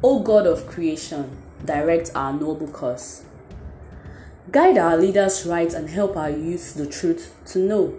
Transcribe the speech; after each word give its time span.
O 0.00 0.20
God 0.20 0.46
of 0.46 0.68
creation, 0.68 1.36
direct 1.64 2.12
our 2.14 2.32
noble 2.32 2.68
cause. 2.68 3.24
Guide 4.48 4.78
our 4.78 4.96
leaders 4.96 5.44
right 5.44 5.74
and 5.74 5.90
help 5.90 6.16
our 6.16 6.30
youth 6.30 6.74
the 6.74 6.86
truth 6.86 7.34
to 7.46 7.58
know. 7.58 7.94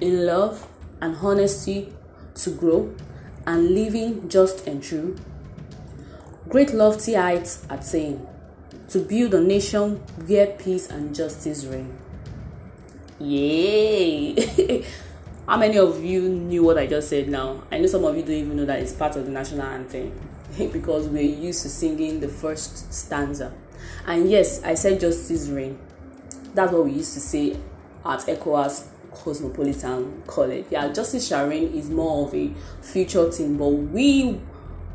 In 0.00 0.26
love 0.26 0.66
and 1.00 1.14
honesty 1.22 1.92
to 2.34 2.50
grow 2.50 2.92
and 3.46 3.70
living 3.70 4.28
just 4.28 4.66
and 4.66 4.82
true. 4.82 5.16
Great 6.48 6.74
lofty 6.74 7.14
heights 7.14 7.64
attain 7.70 8.26
to 8.88 8.98
build 8.98 9.32
a 9.32 9.40
nation 9.40 9.98
where 10.26 10.48
peace 10.48 10.90
and 10.90 11.14
justice 11.14 11.64
reign. 11.66 11.96
Yay! 13.20 14.84
How 15.46 15.56
many 15.56 15.78
of 15.78 16.02
you 16.02 16.22
knew 16.22 16.64
what 16.64 16.78
I 16.78 16.88
just 16.88 17.10
said 17.10 17.28
now? 17.28 17.62
I 17.70 17.78
know 17.78 17.86
some 17.86 18.04
of 18.04 18.16
you 18.16 18.22
don't 18.22 18.32
even 18.32 18.56
know 18.56 18.64
that 18.64 18.80
it's 18.80 18.92
part 18.92 19.14
of 19.14 19.24
the 19.24 19.30
national 19.30 19.62
anthem 19.62 20.10
because 20.72 21.08
we're 21.08 21.22
used 21.22 21.62
to 21.62 21.68
singing 21.68 22.20
the 22.20 22.28
first 22.28 22.92
stanza. 22.92 23.52
And 24.06 24.30
yes, 24.30 24.62
I 24.62 24.74
said 24.74 25.00
justice 25.00 25.48
reign. 25.48 25.78
That's 26.54 26.72
what 26.72 26.84
we 26.84 26.92
used 26.92 27.14
to 27.14 27.20
say 27.20 27.52
at 28.04 28.20
ECOWAS 28.20 28.86
Cosmopolitan 29.12 30.22
College. 30.26 30.66
Yeah, 30.70 30.92
justice 30.92 31.26
shall 31.28 31.48
reign 31.48 31.72
is 31.72 31.88
more 31.90 32.26
of 32.26 32.34
a 32.34 32.50
future 32.82 33.30
thing, 33.30 33.56
but 33.56 33.68
we 33.68 34.40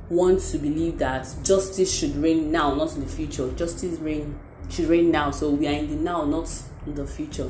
want 0.09 0.41
to 0.41 0.57
believe 0.57 0.97
that 0.99 1.27
justice 1.43 1.93
should 1.93 2.15
reign 2.15 2.51
now, 2.51 2.73
not 2.73 2.93
in 2.95 3.01
the 3.01 3.07
future. 3.11 3.51
Justice 3.53 3.99
reign 3.99 4.37
should 4.69 4.85
reign 4.85 5.11
now, 5.11 5.31
so 5.31 5.49
we 5.49 5.67
are 5.67 5.73
in 5.73 5.89
the 5.89 5.95
now, 5.95 6.23
not 6.25 6.49
in 6.85 6.95
the 6.95 7.05
future. 7.05 7.49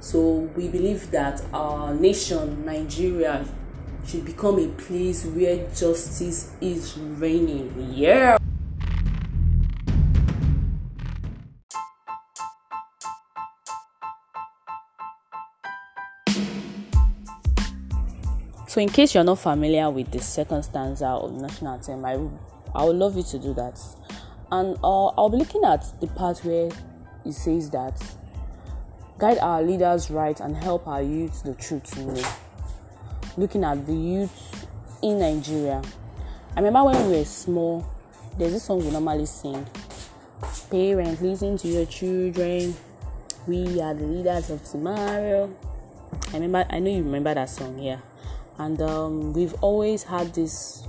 So 0.00 0.50
we 0.54 0.68
believe 0.68 1.10
that 1.12 1.42
our 1.52 1.94
nation, 1.94 2.64
Nigeria, 2.64 3.46
should 4.06 4.24
become 4.24 4.58
a 4.58 4.68
place 4.68 5.24
where 5.24 5.66
justice 5.74 6.52
is 6.60 6.96
reigning. 6.98 7.72
Yeah. 7.92 8.38
So, 18.74 18.80
in 18.80 18.88
case 18.88 19.14
you're 19.14 19.22
not 19.22 19.38
familiar 19.38 19.88
with 19.88 20.10
the 20.10 20.18
second 20.18 20.64
stanza 20.64 21.06
of 21.06 21.32
national 21.40 21.74
anthem, 21.74 22.04
I, 22.04 22.18
I 22.74 22.84
would 22.84 22.96
love 22.96 23.16
you 23.16 23.22
to 23.22 23.38
do 23.38 23.54
that. 23.54 23.78
And 24.50 24.76
uh, 24.82 25.06
I'll 25.06 25.30
be 25.30 25.36
looking 25.36 25.62
at 25.62 25.84
the 26.00 26.08
part 26.08 26.40
where 26.40 26.72
it 27.24 27.32
says 27.32 27.70
that 27.70 28.02
guide 29.18 29.38
our 29.38 29.62
leaders 29.62 30.10
right 30.10 30.38
and 30.40 30.56
help 30.56 30.88
our 30.88 31.00
youth 31.02 31.44
the 31.44 31.54
truth 31.54 31.84
to 31.92 32.00
know. 32.00 32.24
Looking 33.36 33.64
at 33.64 33.86
the 33.86 33.94
youth 33.94 34.66
in 35.02 35.18
Nigeria. 35.18 35.82
I 36.56 36.60
remember 36.60 36.84
when 36.84 37.10
we 37.10 37.18
were 37.18 37.24
small, 37.24 37.84
there's 38.38 38.52
this 38.52 38.64
song 38.64 38.78
we 38.84 38.90
normally 38.90 39.26
sing. 39.26 39.66
Parents, 40.70 41.20
listen 41.20 41.58
to 41.58 41.68
your 41.68 41.86
children. 41.86 42.74
We 43.46 43.80
are 43.80 43.94
the 43.94 44.06
leaders 44.06 44.50
of 44.50 44.62
tomorrow. 44.64 45.54
I 46.32 46.34
remember 46.34 46.64
I 46.70 46.78
know 46.78 46.90
you 46.90 47.02
remember 47.02 47.34
that 47.34 47.50
song, 47.50 47.78
yeah 47.78 47.98
and 48.58 48.80
um, 48.82 49.32
we've 49.32 49.54
always 49.54 50.04
had 50.04 50.32
this 50.34 50.86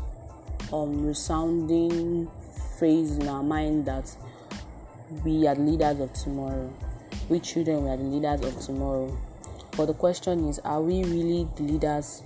um, 0.72 1.06
resounding 1.06 2.30
phrase 2.78 3.18
in 3.18 3.28
our 3.28 3.44
mind 3.44 3.86
that 3.86 4.16
we 5.24 5.48
are 5.48 5.56
the 5.56 5.62
leaders 5.62 6.00
of 6.00 6.14
tomorrow. 6.14 6.72
We 7.30 7.40
children, 7.40 7.84
we 7.84 7.90
are 7.90 7.98
the 7.98 8.04
leaders 8.04 8.42
of 8.42 8.60
tomorrow. 8.64 9.18
But 9.76 9.88
the 9.88 9.94
question 9.94 10.48
is, 10.48 10.60
are 10.60 10.82
we 10.82 11.04
really 11.04 11.48
the 11.56 11.64
leaders 11.64 12.22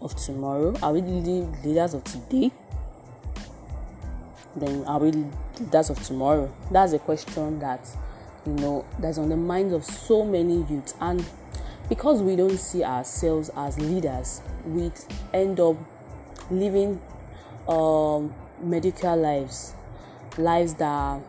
of 0.00 0.14
tomorrow? 0.16 0.74
Are 0.82 0.92
we 0.92 1.00
leaders 1.00 1.94
of 1.94 2.04
today? 2.04 2.50
Then 4.54 4.84
are 4.84 4.98
we 4.98 5.12
leaders 5.60 5.90
of 5.90 6.02
tomorrow? 6.02 6.52
That's 6.70 6.92
a 6.92 6.98
question 6.98 7.58
that 7.60 7.88
you 8.46 8.52
know 8.52 8.84
that's 8.98 9.18
on 9.18 9.28
the 9.28 9.36
minds 9.36 9.72
of 9.72 9.84
so 9.84 10.24
many 10.24 10.64
youths 10.64 10.94
and 11.00 11.24
because 11.88 12.20
we 12.20 12.34
don't 12.34 12.58
see 12.58 12.82
ourselves 12.82 13.50
as 13.56 13.78
leaders, 13.78 14.40
we 14.66 14.90
end 15.32 15.60
up 15.60 15.76
living 16.50 17.00
um, 17.68 18.34
mediocre 18.60 19.14
lives, 19.16 19.74
lives 20.36 20.74
that 20.74 21.20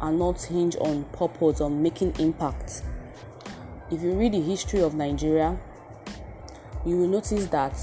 are 0.00 0.12
not 0.12 0.42
hinged 0.42 0.76
on 0.80 1.04
purpose, 1.12 1.60
on 1.60 1.82
making 1.82 2.14
impact. 2.18 2.82
If 3.90 4.02
you 4.02 4.12
read 4.12 4.32
the 4.32 4.40
history 4.40 4.80
of 4.82 4.94
Nigeria, 4.94 5.58
you 6.88 6.96
will 6.96 7.08
notice 7.08 7.46
that 7.46 7.74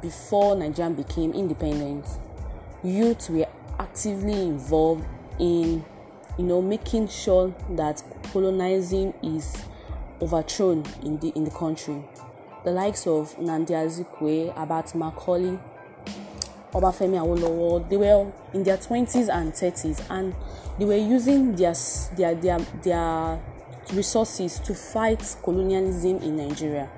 before 0.00 0.56
Nigeria 0.56 0.90
became 0.90 1.32
independent, 1.32 2.06
youth 2.82 3.28
were 3.30 3.46
actively 3.78 4.40
involved 4.42 5.04
in 5.38 5.84
you 6.38 6.44
know 6.44 6.62
making 6.62 7.08
sure 7.08 7.54
that 7.70 8.02
colonizing 8.32 9.12
is 9.22 9.56
overthrown 10.20 10.84
in 11.02 11.18
the 11.18 11.28
in 11.30 11.44
the 11.44 11.50
country. 11.50 12.02
The 12.64 12.70
likes 12.70 13.06
of 13.08 13.34
Nnamdi 13.36 13.70
Azikiwe, 13.70 14.54
Herbert 14.56 14.94
Macaulay, 14.94 15.58
Obafemi 16.72 17.18
Awolowo, 17.18 17.88
they 17.88 17.96
were 17.96 18.32
in 18.54 18.62
their 18.62 18.76
20s 18.76 19.28
and 19.28 19.52
30s 19.52 20.00
and 20.08 20.32
they 20.78 20.84
were 20.84 20.96
using 20.96 21.56
their, 21.56 21.74
their, 22.16 22.34
their, 22.36 22.58
their 22.82 23.40
resources 23.92 24.60
to 24.60 24.74
fight 24.74 25.36
colonialism 25.42 26.18
in 26.18 26.36
Nigeria. 26.36 26.88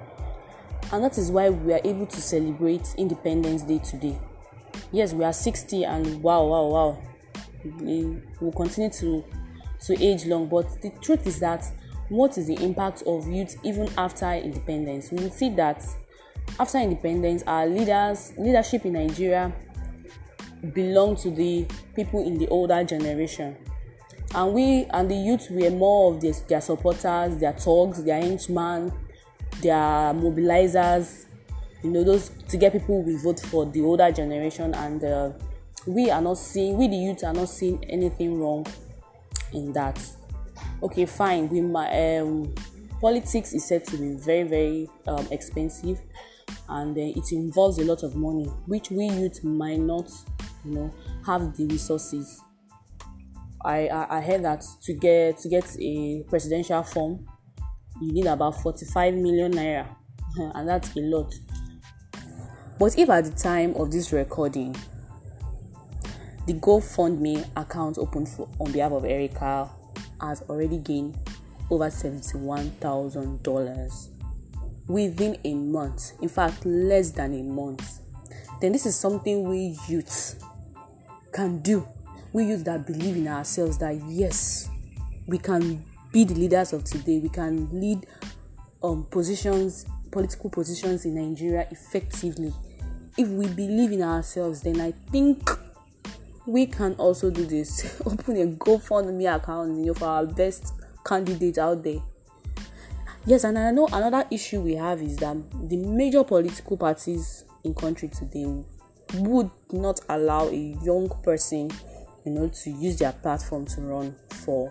And 0.94 1.02
that 1.02 1.18
is 1.18 1.28
why 1.28 1.50
we 1.50 1.72
are 1.72 1.80
able 1.82 2.06
to 2.06 2.20
celebrate 2.20 2.94
Independence 2.96 3.62
Day 3.62 3.80
today. 3.80 4.16
Yes, 4.92 5.12
we 5.12 5.24
are 5.24 5.32
60 5.32 5.82
and 5.82 6.22
wow, 6.22 6.44
wow, 6.46 6.66
wow. 6.66 7.02
We 7.80 8.22
will 8.40 8.52
continue 8.52 8.90
to, 8.90 9.24
to 9.86 10.00
age 10.00 10.24
long, 10.26 10.46
but 10.48 10.80
the 10.82 10.90
truth 11.02 11.26
is 11.26 11.40
that 11.40 11.66
what 12.10 12.38
is 12.38 12.46
the 12.46 12.62
impact 12.62 13.02
of 13.08 13.26
youth 13.26 13.56
even 13.64 13.88
after 13.98 14.30
independence 14.30 15.10
we 15.10 15.24
will 15.24 15.30
see 15.30 15.48
that 15.48 15.84
after 16.60 16.76
independence 16.78 17.42
our 17.46 17.66
leaders 17.66 18.34
leadership 18.36 18.84
in 18.84 18.92
nigeria 18.92 19.50
belong 20.74 21.16
to 21.16 21.30
the 21.30 21.66
people 21.96 22.22
in 22.26 22.36
the 22.36 22.46
older 22.48 22.84
generation 22.84 23.56
and 24.34 24.52
we 24.52 24.84
and 24.90 25.10
the 25.10 25.14
youth 25.14 25.50
were 25.50 25.70
more 25.70 26.12
of 26.12 26.20
this, 26.20 26.40
their 26.40 26.60
supporters 26.60 27.38
their 27.38 27.52
thugs 27.52 28.04
their 28.04 28.20
henchmen 28.20 28.92
their 29.64 30.14
mobilizers 30.14 31.24
you 31.82 31.90
know 31.90 32.02
those 32.02 32.30
to 32.48 32.56
get 32.56 32.72
people 32.72 33.02
we 33.02 33.16
vote 33.16 33.40
for 33.40 33.66
the 33.66 33.82
older 33.82 34.10
generation 34.10 34.74
and 34.74 35.04
uh, 35.04 35.30
we 35.86 36.10
are 36.10 36.22
not 36.22 36.38
seeing 36.38 36.76
we 36.78 36.88
the 36.88 36.96
youth 36.96 37.22
are 37.24 37.34
not 37.34 37.48
seeing 37.48 37.84
anything 37.90 38.40
wrong 38.40 38.66
in 39.52 39.72
that. 39.72 40.00
Okay 40.82 41.04
fine 41.04 41.48
we 41.48 41.60
um, 41.60 42.54
politics 43.00 43.52
is 43.52 43.66
said 43.66 43.84
to 43.84 43.98
be 43.98 44.14
very 44.14 44.44
very 44.44 44.88
um, 45.06 45.26
expensive 45.30 46.00
and 46.70 46.96
uh, 46.96 47.00
it 47.00 47.32
involves 47.32 47.78
a 47.78 47.84
lot 47.84 48.02
of 48.02 48.16
money 48.16 48.44
which 48.66 48.90
we 48.90 49.06
youth 49.06 49.44
might 49.44 49.78
not 49.80 50.10
you 50.64 50.74
know 50.74 50.94
have 51.26 51.54
the 51.56 51.66
resources. 51.66 52.40
I 53.62 53.88
i 54.10 54.20
heard 54.20 54.44
that 54.44 54.64
to 54.82 54.92
get 54.94 55.38
to 55.38 55.48
get 55.48 55.64
a 55.80 56.22
presidential 56.28 56.82
form 56.82 57.26
you 58.06 58.12
need 58.12 58.26
about 58.26 58.60
45 58.62 59.14
million 59.14 59.52
naira 59.52 59.86
and 60.54 60.68
that's 60.68 60.94
a 60.96 61.00
lot 61.00 61.34
but 62.78 62.98
if 62.98 63.08
at 63.08 63.24
the 63.24 63.30
time 63.30 63.74
of 63.76 63.90
this 63.90 64.12
recording 64.12 64.74
the 66.46 66.54
gofundme 66.54 67.46
account 67.56 67.98
opened 67.98 68.28
for 68.28 68.48
on 68.60 68.72
behalf 68.72 68.92
of 68.92 69.04
erica 69.04 69.68
has 70.20 70.42
already 70.42 70.78
gained 70.78 71.16
over 71.70 71.86
$71,000 71.86 74.08
within 74.86 75.38
a 75.44 75.54
month. 75.54 76.12
In 76.20 76.28
fact, 76.28 76.66
less 76.66 77.12
than 77.12 77.32
a 77.34 77.42
month. 77.42 78.00
Then 78.60 78.72
this 78.72 78.84
is 78.86 78.96
something 78.96 79.48
we 79.48 79.78
youths 79.88 80.36
can 81.32 81.60
do. 81.60 81.88
We 82.32 82.46
youths 82.46 82.64
that 82.64 82.86
believe 82.86 83.16
in 83.16 83.28
ourselves 83.28 83.78
that 83.78 83.94
yes, 84.06 84.68
we 85.26 85.38
can 85.38 85.82
be 86.14 86.22
the 86.24 86.34
leaders 86.34 86.72
of 86.72 86.84
today. 86.84 87.18
We 87.18 87.28
can 87.28 87.68
lead 87.72 88.06
um, 88.84 89.04
positions, 89.10 89.84
political 90.12 90.48
positions 90.48 91.04
in 91.04 91.16
Nigeria 91.16 91.66
effectively. 91.72 92.54
If 93.18 93.28
we 93.28 93.48
believe 93.48 93.90
in 93.90 94.00
ourselves, 94.02 94.62
then 94.62 94.80
I 94.80 94.92
think 94.92 95.50
we 96.46 96.66
can 96.66 96.94
also 96.94 97.30
do 97.30 97.44
this 97.44 98.00
open 98.06 98.36
a 98.36 98.46
gofundme 98.46 99.34
account 99.34 99.70
you 99.78 99.86
know 99.86 99.94
for 99.94 100.04
our 100.06 100.26
best 100.26 100.74
candidate 101.04 101.56
out 101.56 101.82
there 101.82 102.00
yes 103.24 103.44
and 103.44 103.58
i 103.58 103.70
know 103.70 103.86
another 103.94 104.26
issue 104.30 104.60
we 104.60 104.74
have 104.74 105.00
is 105.00 105.16
that 105.16 105.34
the 105.70 105.76
major 105.78 106.22
political 106.22 106.76
parties 106.76 107.44
in 107.64 107.72
country 107.72 108.08
today 108.08 108.44
would 109.14 109.50
not 109.72 109.98
allow 110.10 110.46
a 110.48 110.76
young 110.84 111.08
person 111.22 111.70
you 112.26 112.32
know 112.32 112.46
to 112.48 112.68
use 112.70 112.98
their 112.98 113.12
platform 113.12 113.64
to 113.64 113.80
run 113.80 114.14
for 114.28 114.70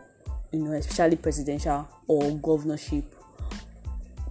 you 0.54 0.60
know 0.60 0.72
especially 0.74 1.18
presidential 1.18 1.88
or 2.08 2.32
governorship 2.38 3.04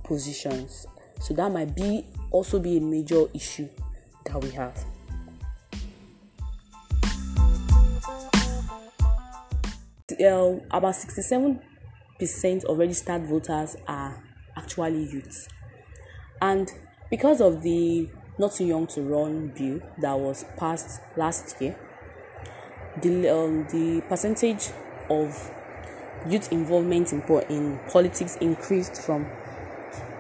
positions. 0.05 0.87
So 1.21 1.35
that 1.35 1.51
might 1.51 1.75
be 1.75 2.07
also 2.31 2.59
be 2.59 2.79
a 2.79 2.81
major 2.81 3.27
issue 3.35 3.69
that 4.25 4.43
we 4.43 4.51
have. 4.51 4.85
Uh, 10.21 10.61
about 10.71 10.95
67 10.95 11.61
percent 12.19 12.65
of 12.65 12.79
registered 12.79 13.27
voters 13.27 13.77
are 13.89 14.23
actually 14.57 15.05
youths. 15.11 15.49
And 16.41 16.71
because 17.11 17.41
of 17.41 17.63
the 17.63 18.09
not 18.39 18.53
too 18.53 18.67
young 18.67 18.87
to 18.87 19.03
run 19.03 19.49
bill 19.49 19.81
that 19.99 20.19
was 20.19 20.45
passed 20.57 21.01
last 21.17 21.61
year 21.61 21.77
the 23.01 23.29
um, 23.29 23.67
the 23.71 24.03
percentage 24.09 24.71
of 25.09 25.51
youth 26.29 26.53
involvement 26.53 27.13
in, 27.13 27.23
in 27.49 27.81
politics 27.91 28.37
increased 28.37 29.03
from 29.03 29.27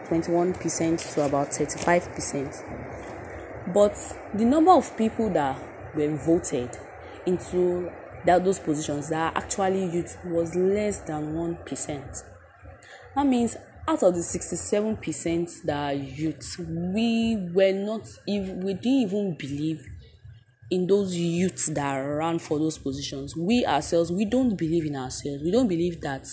21% 0.08 1.14
to 1.14 1.24
about 1.24 1.50
35%. 1.50 3.72
But 3.72 3.94
the 4.34 4.44
number 4.44 4.72
of 4.72 4.96
people 4.96 5.30
that 5.30 5.60
were 5.94 6.16
voted 6.16 6.76
into 7.26 7.92
that 8.24 8.44
those 8.44 8.58
positions 8.58 9.08
that 9.08 9.36
actually 9.36 9.90
youth 9.90 10.16
was 10.24 10.54
less 10.54 11.00
than 11.00 11.34
1%. 11.34 12.22
That 13.14 13.26
means 13.26 13.56
out 13.86 14.02
of 14.02 14.14
the 14.14 14.20
67% 14.20 15.62
that 15.64 15.76
are 15.76 15.94
youth, 15.94 16.56
we 16.58 17.50
were 17.52 17.72
not 17.72 18.08
even 18.26 18.60
we 18.60 18.74
didn't 18.74 18.86
even 18.86 19.34
believe 19.34 19.86
in 20.72 20.86
those 20.86 21.14
youths 21.14 21.66
that 21.66 21.96
ran 21.98 22.38
for 22.38 22.58
those 22.58 22.78
positions. 22.78 23.36
We 23.36 23.66
ourselves, 23.66 24.10
we 24.10 24.24
don't 24.24 24.56
believe 24.56 24.86
in 24.86 24.96
ourselves. 24.96 25.42
We 25.42 25.50
don't 25.50 25.68
believe 25.68 26.00
that 26.00 26.26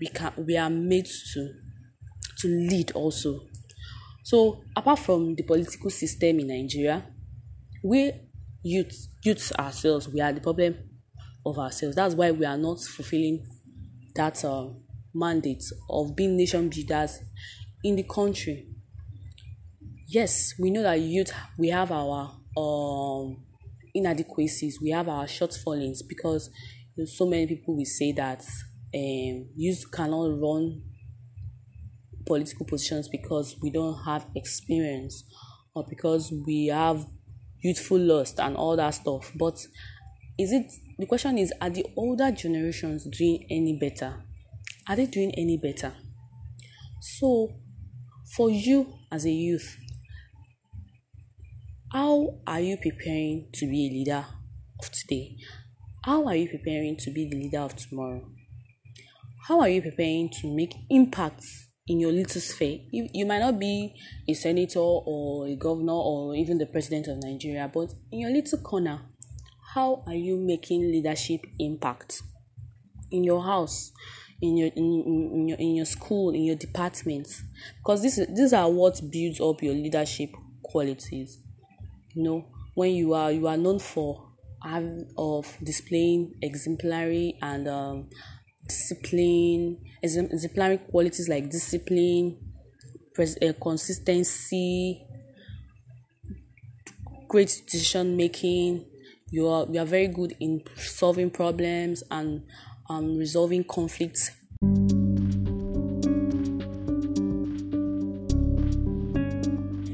we 0.00 0.08
can 0.08 0.32
we 0.36 0.56
are 0.56 0.68
made 0.68 1.06
to 1.34 1.52
to 2.38 2.48
lead 2.48 2.90
also. 2.92 3.46
So 4.24 4.60
apart 4.74 4.98
from 4.98 5.36
the 5.36 5.44
political 5.44 5.88
system 5.88 6.40
in 6.40 6.48
Nigeria, 6.48 7.06
we 7.84 8.12
youth 8.64 9.06
youths 9.22 9.52
ourselves 9.52 10.08
we 10.08 10.20
are 10.20 10.32
the 10.32 10.40
problem 10.40 10.74
of 11.46 11.58
ourselves. 11.60 11.94
That's 11.94 12.16
why 12.16 12.32
we 12.32 12.44
are 12.44 12.58
not 12.58 12.80
fulfilling 12.80 13.46
that 14.16 14.44
uh, 14.44 14.70
mandate 15.14 15.62
of 15.88 16.16
being 16.16 16.36
nation 16.36 16.68
builders 16.68 17.20
in 17.84 17.94
the 17.94 18.02
country. 18.02 18.66
Yes, 20.08 20.54
we 20.58 20.70
know 20.70 20.82
that 20.82 21.00
youth 21.00 21.32
we 21.56 21.68
have 21.68 21.92
our 21.92 22.37
um 22.58 23.44
inadequacies, 23.94 24.78
we 24.82 24.90
have 24.90 25.08
our 25.08 25.24
shortfallings 25.26 25.98
because 26.08 26.50
you 26.96 27.04
know, 27.04 27.06
so 27.06 27.26
many 27.26 27.46
people 27.46 27.76
will 27.76 27.84
say 27.84 28.12
that 28.12 28.42
um 28.94 29.48
youth 29.56 29.84
cannot 29.92 30.40
run 30.40 30.82
political 32.26 32.66
positions 32.66 33.08
because 33.08 33.56
we 33.62 33.70
don't 33.70 34.04
have 34.04 34.26
experience 34.36 35.24
or 35.74 35.84
because 35.88 36.32
we 36.46 36.66
have 36.66 37.06
youthful 37.62 37.98
lust 37.98 38.38
and 38.38 38.56
all 38.56 38.76
that 38.76 38.90
stuff. 38.90 39.32
But 39.34 39.56
is 40.38 40.52
it 40.52 40.70
the 40.98 41.06
question 41.06 41.38
is 41.38 41.52
are 41.60 41.70
the 41.70 41.86
older 41.96 42.30
generations 42.30 43.06
doing 43.06 43.46
any 43.50 43.78
better? 43.78 44.24
Are 44.88 44.96
they 44.96 45.06
doing 45.06 45.32
any 45.36 45.58
better? 45.58 45.94
So 47.00 47.60
for 48.36 48.50
you 48.50 48.94
as 49.10 49.24
a 49.24 49.30
youth, 49.30 49.76
how 51.92 52.40
are 52.46 52.60
you 52.60 52.76
preparing 52.76 53.48
to 53.54 53.66
be 53.66 53.86
a 53.86 53.92
leader 53.92 54.26
of 54.80 54.90
today? 54.90 55.36
How 56.04 56.26
are 56.26 56.36
you 56.36 56.48
preparing 56.48 56.96
to 56.98 57.10
be 57.10 57.28
the 57.28 57.36
leader 57.36 57.60
of 57.60 57.76
tomorrow? 57.76 58.28
How 59.46 59.60
are 59.60 59.68
you 59.68 59.82
preparing 59.82 60.30
to 60.40 60.54
make 60.54 60.74
impacts 60.90 61.68
in 61.88 62.00
your 62.00 62.12
little 62.12 62.40
sphere. 62.40 62.80
You, 62.90 63.08
you 63.12 63.26
might 63.26 63.38
not 63.40 63.58
be 63.58 63.94
a 64.28 64.34
senator 64.34 64.78
or 64.80 65.48
a 65.48 65.56
governor 65.56 65.94
or 65.94 66.34
even 66.36 66.58
the 66.58 66.66
president 66.66 67.08
of 67.08 67.22
Nigeria, 67.22 67.70
but 67.72 67.92
in 68.12 68.20
your 68.20 68.30
little 68.30 68.58
corner, 68.58 69.00
how 69.74 70.02
are 70.06 70.14
you 70.14 70.36
making 70.36 70.82
leadership 70.82 71.40
impact 71.58 72.22
in 73.10 73.24
your 73.24 73.42
house, 73.42 73.92
in 74.40 74.56
your 74.56 74.68
in, 74.76 74.84
in, 74.84 75.30
in 75.32 75.48
your 75.48 75.58
in 75.58 75.76
your 75.76 75.86
school, 75.86 76.30
in 76.34 76.44
your 76.44 76.56
department? 76.56 77.26
Because 77.78 78.02
this 78.02 78.20
these 78.34 78.52
are 78.52 78.70
what 78.70 79.00
builds 79.10 79.40
up 79.40 79.62
your 79.62 79.74
leadership 79.74 80.30
qualities. 80.62 81.38
You 82.18 82.24
know, 82.24 82.46
when 82.74 82.94
you 82.94 83.14
are 83.14 83.30
you 83.30 83.46
are 83.46 83.56
known 83.56 83.78
for 83.78 84.32
of 85.16 85.56
displaying 85.62 86.34
exemplary 86.42 87.38
and 87.40 87.68
um, 87.68 88.10
discipline, 88.66 89.78
exemplary 90.02 90.78
qualities 90.78 91.28
like 91.28 91.48
discipline, 91.48 92.36
pres- 93.14 93.38
uh, 93.40 93.52
consistency, 93.62 95.06
great 97.28 97.62
decision 97.70 98.16
making. 98.16 98.84
You 99.30 99.46
are 99.46 99.66
you 99.70 99.78
are 99.78 99.86
very 99.86 100.08
good 100.08 100.34
in 100.40 100.64
solving 100.74 101.30
problems 101.30 102.02
and 102.10 102.42
um, 102.90 103.16
resolving 103.16 103.62
conflicts. 103.62 104.32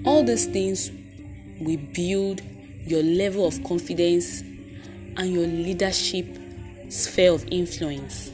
All 0.07 0.25
these 0.25 0.47
things 0.47 0.91
will 1.65 1.79
build 1.93 2.43
your 2.87 3.03
level 3.03 3.47
of 3.47 3.63
confidence 3.65 4.41
and 5.17 5.33
your 5.33 5.47
leadership 5.47 6.27
sphere 6.89 7.33
of 7.33 7.47
influence. 7.51 8.31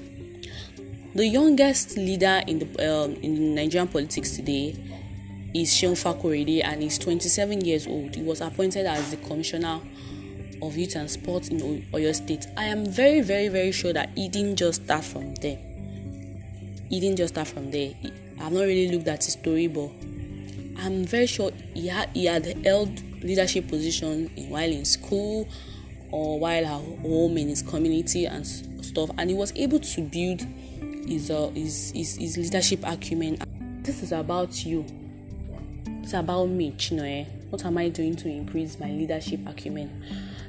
The 1.14 1.26
youngest 1.26 1.96
leader 1.96 2.42
in 2.46 2.60
the 2.60 2.66
um, 2.92 3.14
in 3.16 3.54
Nigerian 3.54 3.88
politics 3.88 4.36
today 4.36 4.76
is 5.54 5.70
Seun 5.70 5.92
Fakorede 5.96 6.62
and 6.64 6.82
he's 6.82 6.98
27 6.98 7.64
years 7.64 7.86
old. 7.86 8.14
He 8.14 8.22
was 8.22 8.40
appointed 8.40 8.86
as 8.86 9.10
the 9.10 9.16
commissioner 9.16 9.80
of 10.62 10.76
youth 10.76 10.94
and 10.96 11.10
sports 11.10 11.48
in 11.48 11.58
Oyo 11.92 12.14
State. 12.14 12.46
I 12.56 12.64
am 12.66 12.86
very, 12.86 13.20
very, 13.22 13.48
very 13.48 13.72
sure 13.72 13.92
that 13.92 14.10
he 14.14 14.28
didn't 14.28 14.56
just 14.56 14.84
start 14.84 15.04
from 15.04 15.34
there. 15.36 15.58
He 16.88 17.00
didn't 17.00 17.16
just 17.16 17.34
start 17.34 17.48
from 17.48 17.70
there. 17.70 17.92
I've 18.40 18.52
not 18.52 18.62
really 18.62 18.90
looked 18.90 19.08
at 19.08 19.24
his 19.24 19.34
story, 19.34 19.66
but 19.66 19.90
I'm 20.78 21.04
very 21.04 21.26
sure 21.26 21.50
he 21.74 21.88
had 21.88 22.10
he 22.14 22.26
had 22.26 22.46
held 22.64 23.02
leadership 23.22 23.68
positions 23.68 24.30
in, 24.36 24.50
while 24.50 24.70
in 24.70 24.84
school 24.84 25.48
or 26.10 26.38
while 26.40 26.64
at 26.64 27.00
home 27.02 27.38
in 27.38 27.48
his 27.48 27.62
community 27.62 28.26
and 28.26 28.46
stuff, 28.46 29.10
and 29.18 29.30
he 29.30 29.36
was 29.36 29.52
able 29.56 29.78
to 29.78 30.00
build 30.02 30.42
is 31.08 31.30
uh, 31.30 31.50
is, 31.54 31.92
is 31.92 32.18
is 32.18 32.36
leadership 32.36 32.80
acumen. 32.84 33.38
This 33.82 34.02
is 34.02 34.12
about 34.12 34.64
you. 34.64 34.84
It's 36.02 36.12
about 36.12 36.46
me, 36.46 36.72
Chinoe. 36.76 37.26
What 37.50 37.64
am 37.64 37.78
I 37.78 37.88
doing 37.88 38.16
to 38.16 38.28
increase 38.28 38.78
my 38.78 38.90
leadership 38.90 39.40
acumen? 39.46 39.90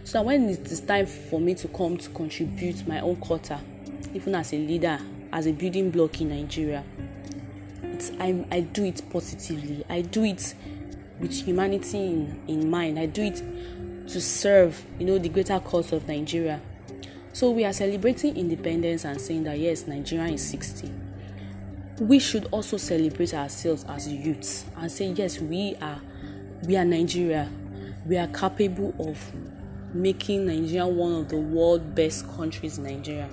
So 0.04 0.22
when 0.24 0.50
it 0.50 0.72
is 0.72 0.82
time 0.82 1.06
for 1.06 1.40
me 1.40 1.56
to 1.56 1.68
come 1.68 1.98
to 1.98 2.10
contribute 2.10 2.88
my 2.88 3.00
own 3.00 3.16
quota, 3.18 3.60
even 4.14 4.36
as 4.36 4.54
a 4.54 4.58
leader, 4.58 5.00
as 5.32 5.48
a 5.48 5.52
building 5.52 5.92
block 5.92 6.20
in 6.22 6.30
Nigeria, 6.30 6.84
it's 7.84 8.12
I, 8.20 8.46
I 8.52 8.62
do 8.62 8.84
it 8.86 9.02
positively. 9.12 9.84
I 9.90 10.02
do 10.02 10.24
it 10.24 10.54
with 11.22 11.32
humanity 11.46 11.98
in, 12.00 12.42
in 12.48 12.70
mind. 12.70 13.00
I 13.00 13.06
do 13.06 13.22
it 13.24 13.42
to 14.10 14.20
serve, 14.20 14.84
you 15.00 15.06
know, 15.06 15.18
the 15.18 15.30
greater 15.30 15.60
cause 15.60 15.94
of 15.94 16.08
Nigeria. 16.08 16.60
So 17.34 17.52
we 17.52 17.64
are 17.64 17.72
celebrating 17.72 18.36
independence 18.36 19.06
and 19.06 19.22
saying 19.22 19.44
that 19.46 19.58
yes, 19.58 19.88
Nigeria 19.88 20.34
is 20.34 20.46
60. 20.50 20.92
We 22.02 22.20
should 22.20 22.46
also 22.52 22.78
celebrate 22.78 23.34
ourselves 23.34 23.86
as 23.88 24.08
youths 24.08 24.66
and 24.76 24.92
say 24.92 25.06
yes, 25.12 25.40
we 25.40 25.76
are 25.82 26.02
we 26.66 26.76
are 26.76 26.86
Nigeria. 26.86 27.50
We 28.06 28.18
are 28.18 28.28
capable 28.28 28.94
of 29.00 29.18
making 29.94 30.48
Nigeria 30.48 30.88
one 30.88 31.14
of 31.14 31.30
the 31.30 31.38
world 31.38 31.96
best 31.96 32.28
countries 32.36 32.78
Nigeria. 32.80 33.30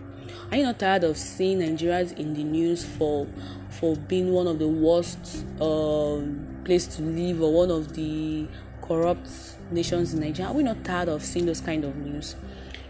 Are 0.51 0.57
you 0.57 0.63
not 0.63 0.79
tired 0.79 1.05
of 1.05 1.17
seeing 1.17 1.59
Nigerians 1.59 2.17
in 2.17 2.35
the 2.35 2.45
news 2.45 2.85
for 2.85 3.27
for 3.71 3.97
being 3.97 4.33
one 4.33 4.47
of 4.47 4.59
the 4.59 4.69
worst 4.69 5.45
um, 5.61 6.48
place 6.69 6.87
to 6.97 7.03
live 7.03 7.41
or 7.41 7.53
one 7.53 7.71
of 7.71 7.95
the 7.95 8.47
corrupt 8.83 9.29
nations 9.71 10.13
in 10.13 10.21
Nigeria? 10.21 10.51
Are 10.51 10.55
we 10.55 10.63
not 10.63 10.85
tired 10.85 11.09
of 11.09 11.23
seeing 11.25 11.47
those 11.47 11.63
kind 11.63 11.85
of 11.85 11.97
news? 11.97 12.37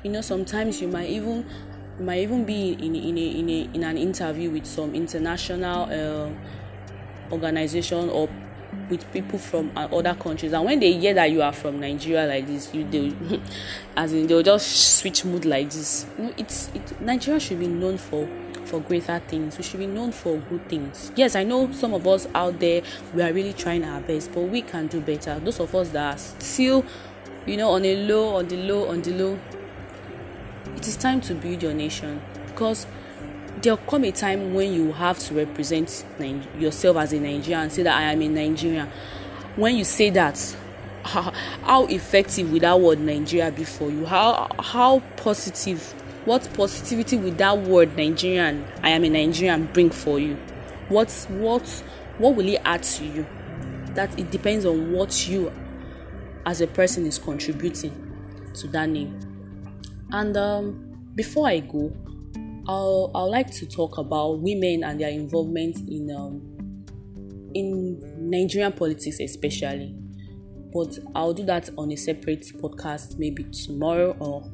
you 0.02 0.10
know 0.10 0.20
sometimes 0.20 0.80
you 0.80 0.88
might 0.88 1.08
even 1.10 1.44
you 1.98 2.04
might 2.04 2.20
even 2.20 2.44
be 2.44 2.72
in 2.72 2.94
in 2.94 3.18
a, 3.18 3.30
in 3.38 3.48
a 3.50 3.62
in 3.74 3.84
an 3.84 3.98
interview 3.98 4.50
with 4.50 4.66
some 4.66 4.94
international 4.94 5.88
uh, 5.90 7.32
organization 7.32 8.08
or 8.10 8.28
with 8.88 9.10
people 9.12 9.38
from 9.38 9.70
uh, 9.76 9.86
other 9.86 10.14
countries 10.14 10.52
and 10.52 10.64
when 10.64 10.78
they 10.78 10.92
hear 10.92 11.14
that 11.14 11.30
you 11.30 11.42
are 11.42 11.52
from 11.52 11.80
nigeria 11.80 12.26
like 12.26 12.46
this 12.46 12.72
you 12.72 12.84
they 12.84 13.12
as 13.96 14.12
in 14.12 14.26
they'll 14.26 14.42
just 14.42 14.98
switch 14.98 15.24
mood 15.24 15.44
like 15.44 15.68
this 15.70 16.06
you 16.16 16.24
know 16.24 16.34
it's 16.36 16.68
it, 16.74 17.00
nigeria 17.00 17.40
should 17.40 17.58
be 17.58 17.66
known 17.66 17.98
for 17.98 18.28
for 18.68 18.80
greater 18.80 19.18
things 19.28 19.56
we 19.58 19.64
should 19.64 19.80
be 19.80 19.86
known 19.86 20.12
for 20.12 20.36
good 20.50 20.66
things 20.68 21.10
yes 21.16 21.34
i 21.34 21.42
know 21.42 21.70
some 21.72 21.94
of 21.94 22.06
us 22.06 22.26
out 22.34 22.58
there 22.60 22.82
we 23.14 23.22
are 23.22 23.32
really 23.32 23.52
trying 23.52 23.84
our 23.84 24.00
best 24.00 24.32
but 24.32 24.42
we 24.42 24.62
can 24.62 24.86
do 24.86 25.00
better 25.00 25.38
those 25.40 25.58
of 25.60 25.74
us 25.74 25.88
that 25.90 26.14
are 26.14 26.18
still 26.18 26.84
you 27.46 27.56
know 27.56 27.70
on 27.70 27.84
a 27.84 27.96
low 28.06 28.36
on 28.36 28.46
the 28.48 28.56
low 28.56 28.88
on 28.88 29.00
the 29.02 29.12
low 29.12 29.38
it 30.76 30.86
is 30.86 30.96
time 30.96 31.20
to 31.20 31.34
build 31.34 31.62
your 31.62 31.74
nation 31.74 32.20
because 32.46 32.86
there'll 33.62 33.76
come 33.78 34.04
a 34.04 34.12
time 34.12 34.54
when 34.54 34.72
you 34.72 34.92
have 34.92 35.18
to 35.18 35.34
represent 35.34 36.04
yourself 36.58 36.96
as 36.96 37.12
a 37.12 37.20
Nigerian 37.20 37.62
and 37.62 37.72
say 37.72 37.82
that 37.82 37.96
I 37.96 38.12
am 38.12 38.22
a 38.22 38.28
Nigerian. 38.28 38.88
When 39.56 39.76
you 39.76 39.84
say 39.84 40.10
that, 40.10 40.56
how, 41.04 41.86
effective 41.86 42.52
will 42.52 42.60
that 42.60 42.78
word 42.78 43.00
Nigeria 43.00 43.50
be 43.50 43.64
for 43.64 43.90
you? 43.90 44.06
How 44.06 44.48
how 44.58 45.00
positive 45.16 45.94
what 46.24 46.48
positivity 46.54 47.16
will 47.16 47.32
that 47.32 47.58
word 47.58 47.96
Nigerian, 47.96 48.66
I 48.82 48.90
am 48.90 49.04
a 49.04 49.08
Nigerian, 49.08 49.66
bring 49.66 49.90
for 49.90 50.18
you? 50.18 50.36
What 50.88 51.10
what 51.30 51.66
what 52.18 52.34
will 52.34 52.48
it 52.48 52.60
add 52.64 52.82
to 52.82 53.04
you? 53.04 53.26
That 53.94 54.18
it 54.18 54.30
depends 54.30 54.64
on 54.64 54.92
what 54.92 55.28
you 55.28 55.52
as 56.46 56.60
a 56.60 56.66
person 56.66 57.06
is 57.06 57.18
contributing 57.18 57.92
to 58.54 58.66
that 58.68 58.88
name. 58.88 59.18
And 60.10 60.36
um, 60.36 61.10
before 61.14 61.48
I 61.48 61.60
go, 61.60 61.92
I'll 62.66 63.10
I'd 63.14 63.24
like 63.24 63.50
to 63.52 63.66
talk 63.66 63.98
about 63.98 64.40
women 64.40 64.84
and 64.84 65.00
their 65.00 65.10
involvement 65.10 65.76
in 65.88 66.10
um, 66.10 66.42
in 67.54 68.00
Nigerian 68.30 68.72
politics, 68.72 69.20
especially. 69.20 69.94
But 70.72 70.98
I'll 71.14 71.32
do 71.32 71.44
that 71.46 71.70
on 71.78 71.90
a 71.92 71.96
separate 71.96 72.42
podcast, 72.60 73.18
maybe 73.18 73.44
tomorrow 73.44 74.16
or 74.20 74.50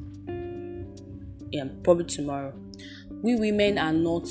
yeah, 1.51 1.65
probably 1.83 2.05
tomorrow. 2.05 2.53
We 3.21 3.35
women 3.35 3.77
are 3.77 3.93
not 3.93 4.27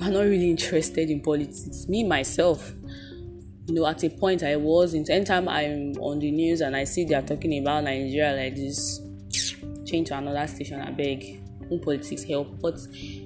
are 0.00 0.10
not 0.10 0.22
really 0.22 0.50
interested 0.50 1.10
in 1.10 1.20
politics. 1.20 1.86
Me 1.88 2.04
myself, 2.04 2.72
you 3.66 3.74
know, 3.74 3.86
at 3.86 4.02
a 4.04 4.10
point 4.10 4.42
I 4.42 4.56
was 4.56 4.94
in 4.94 5.04
anytime 5.10 5.48
I'm 5.48 5.92
on 6.00 6.18
the 6.18 6.30
news 6.30 6.60
and 6.60 6.74
I 6.74 6.84
see 6.84 7.04
they 7.04 7.14
are 7.14 7.22
talking 7.22 7.60
about 7.60 7.84
Nigeria 7.84 8.34
like 8.34 8.56
this, 8.56 9.00
change 9.84 10.08
to 10.08 10.18
another 10.18 10.46
station, 10.46 10.80
I 10.80 10.90
beg. 10.90 11.42
Politics 11.84 12.24
help, 12.24 12.60
but 12.60 12.80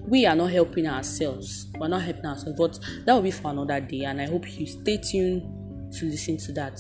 we 0.07 0.27
are 0.27 0.37
not 0.37 0.51
helping 0.51 0.87
ourselves. 0.87 1.67
We're 1.79 1.89
not 1.89 2.03
helping 2.03 2.27
ourselves, 2.27 2.59
but 2.59 2.79
that 3.07 3.15
will 3.15 3.23
be 3.23 3.31
for 3.31 3.51
another 3.51 3.81
day. 3.81 4.03
And 4.05 4.21
I 4.21 4.27
hope 4.27 4.59
you 4.59 4.67
stay 4.67 4.99
tuned 4.99 5.95
to 5.95 6.05
listen 6.05 6.37
to 6.37 6.53
that. 6.53 6.79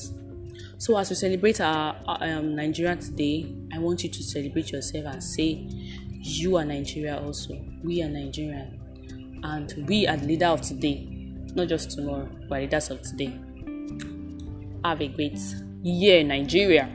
So, 0.85 0.99
as 0.99 1.09
we 1.09 1.17
celebrate 1.17 1.62
our, 1.62 1.97
our 2.07 2.19
um, 2.25 2.55
Nigeria 2.57 2.95
today, 2.95 3.50
I 3.73 3.79
want 3.79 4.05
you 4.05 4.11
to 4.11 4.23
celebrate 4.23 4.71
yourself 4.71 5.07
and 5.07 5.25
say, 5.25 5.67
You 6.11 6.59
are 6.59 6.64
Nigeria 6.67 7.17
also. 7.25 7.59
We 7.83 8.03
are 8.03 8.09
Nigerian. 8.11 9.41
And 9.43 9.87
we 9.88 10.07
are 10.07 10.19
the 10.19 10.26
leader 10.26 10.45
of 10.49 10.61
today, 10.61 11.09
not 11.55 11.69
just 11.69 11.93
tomorrow, 11.93 12.29
but 12.50 12.61
leaders 12.61 12.91
of 12.91 13.00
today. 13.00 13.33
Have 14.85 15.00
a 15.00 15.09
great 15.09 15.38
year, 15.83 16.23
Nigeria. 16.23 16.95